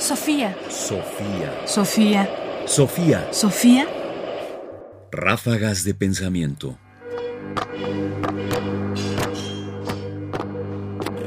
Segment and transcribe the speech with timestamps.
[0.00, 0.56] Sofía.
[0.70, 1.52] Sofía.
[1.66, 2.28] Sofía.
[2.64, 3.28] Sofía.
[3.32, 3.86] Sofía.
[5.12, 6.78] Ráfagas de pensamiento.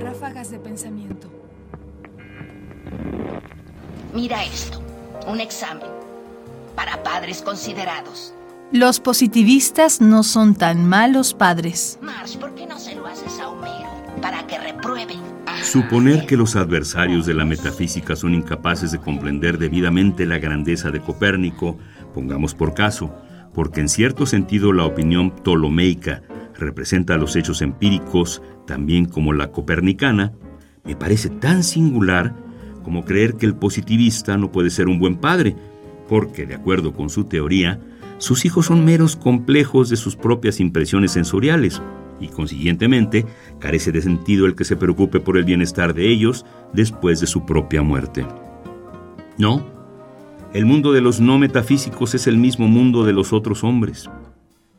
[0.01, 1.29] Ráfagas de pensamiento.
[4.11, 4.81] Mira esto,
[5.27, 5.89] un examen
[6.75, 8.33] para padres considerados.
[8.71, 11.99] Los positivistas no son tan malos padres.
[12.01, 15.32] Marsh, ¿por qué no se lo haces a Homero para que repruebe?
[15.63, 20.99] Suponer que los adversarios de la metafísica son incapaces de comprender debidamente la grandeza de
[20.99, 21.77] Copérnico,
[22.13, 23.15] pongamos por caso,
[23.53, 26.21] porque en cierto sentido la opinión ptolomeica
[26.53, 30.33] representa los hechos empíricos, también como la copernicana,
[30.83, 32.35] me parece tan singular
[32.83, 35.55] como creer que el positivista no puede ser un buen padre,
[36.07, 37.79] porque, de acuerdo con su teoría,
[38.17, 41.81] sus hijos son meros complejos de sus propias impresiones sensoriales,
[42.19, 43.25] y consiguientemente
[43.59, 47.45] carece de sentido el que se preocupe por el bienestar de ellos después de su
[47.45, 48.25] propia muerte.
[49.37, 49.65] No,
[50.53, 54.09] el mundo de los no metafísicos es el mismo mundo de los otros hombres.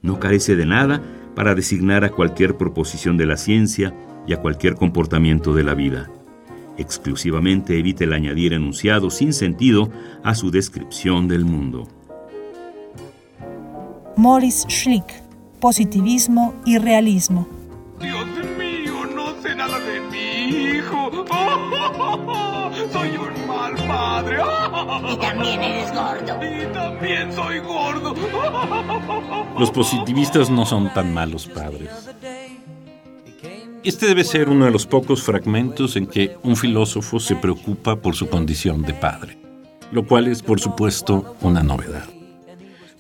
[0.03, 1.03] No carece de nada
[1.35, 3.93] para designar a cualquier proposición de la ciencia
[4.27, 6.11] y a cualquier comportamiento de la vida.
[6.79, 9.91] Exclusivamente evita el añadir enunciado sin sentido
[10.23, 11.89] a su descripción del mundo.
[14.17, 15.24] Morris Schlick,
[15.65, 17.49] Positivismo y Realismo.
[17.99, 18.27] Dios
[18.59, 21.11] mío, no sé nada de mi hijo.
[22.93, 24.37] soy un mal padre.
[25.11, 26.39] Y también eres gordo.
[26.45, 28.15] Y también soy gordo.
[29.59, 31.89] Los positivistas no son tan malos padres.
[33.83, 38.15] Este debe ser uno de los pocos fragmentos en que un filósofo se preocupa por
[38.15, 39.39] su condición de padre,
[39.93, 42.14] lo cual es por supuesto una novedad.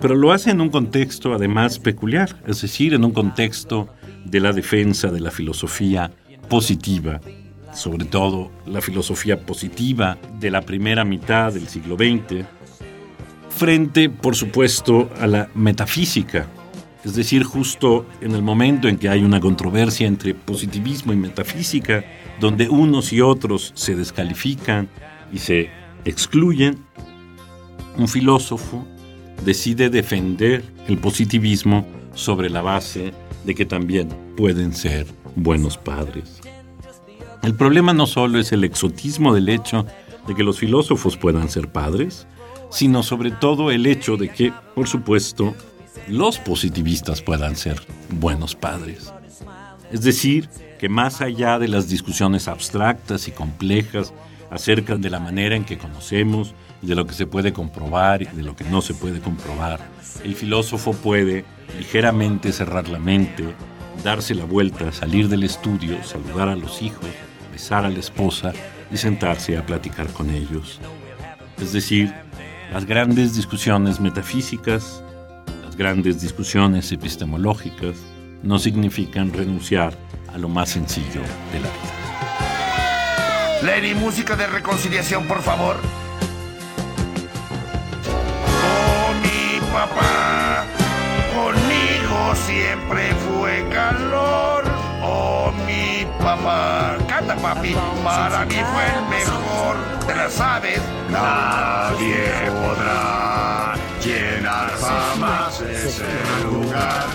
[0.04, 3.88] Pero lo hace en un contexto además peculiar, es decir, en un contexto
[4.26, 6.10] de la defensa de la filosofía
[6.46, 7.22] positiva,
[7.72, 12.44] sobre todo la filosofía positiva de la primera mitad del siglo XX,
[13.48, 16.48] frente, por supuesto, a la metafísica,
[17.02, 22.04] es decir, justo en el momento en que hay una controversia entre positivismo y metafísica,
[22.40, 24.86] donde unos y otros se descalifican
[25.32, 25.70] y se
[26.04, 26.84] excluyen,
[27.96, 28.86] un filósofo
[29.44, 33.12] decide defender el positivismo sobre la base
[33.44, 35.06] de que también pueden ser
[35.36, 36.40] buenos padres.
[37.42, 39.86] El problema no solo es el exotismo del hecho
[40.26, 42.26] de que los filósofos puedan ser padres,
[42.70, 45.54] sino sobre todo el hecho de que, por supuesto,
[46.08, 49.12] los positivistas puedan ser buenos padres.
[49.92, 54.12] Es decir, que más allá de las discusiones abstractas y complejas
[54.50, 58.42] acerca de la manera en que conocemos, de lo que se puede comprobar y de
[58.42, 59.80] lo que no se puede comprobar,
[60.22, 61.44] el filósofo puede
[61.78, 63.44] ligeramente cerrar la mente,
[64.02, 67.08] darse la vuelta, salir del estudio, saludar a los hijos,
[67.52, 68.52] besar a la esposa
[68.92, 70.80] y sentarse a platicar con ellos.
[71.60, 72.12] Es decir,
[72.72, 75.04] las grandes discusiones metafísicas
[75.76, 77.96] grandes discusiones epistemológicas
[78.42, 79.94] no significan renunciar
[80.32, 81.22] a lo más sencillo
[81.52, 82.03] de la vida.
[83.64, 85.76] Lenny, música de reconciliación, por favor.
[88.62, 90.66] Oh, mi papá,
[91.34, 94.64] conmigo siempre fue calor.
[95.02, 97.74] Oh, mi papá, canta papi,
[98.04, 99.76] para mí fue el mejor.
[100.06, 106.04] Te la sabes, nadie podrá llenar jamás ese
[106.42, 107.06] lugar.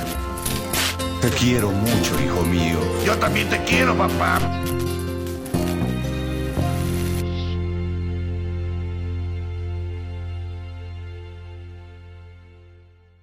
[1.22, 2.80] Te quiero mucho, hijo mío.
[3.06, 4.40] Yo también te quiero, papá.